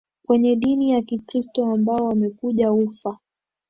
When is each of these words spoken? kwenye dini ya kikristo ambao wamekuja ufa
kwenye 0.25 0.55
dini 0.55 0.91
ya 0.91 1.01
kikristo 1.01 1.65
ambao 1.71 2.05
wamekuja 2.07 2.71
ufa 2.73 3.17